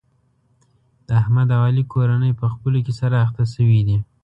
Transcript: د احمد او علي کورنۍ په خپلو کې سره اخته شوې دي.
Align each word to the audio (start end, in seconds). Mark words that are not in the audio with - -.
د 1.07 1.09
احمد 1.21 1.47
او 1.55 1.61
علي 1.69 1.83
کورنۍ 1.93 2.31
په 2.39 2.45
خپلو 2.53 2.77
کې 2.85 2.93
سره 3.01 3.15
اخته 3.25 3.43
شوې 3.53 3.81
دي. 3.87 3.97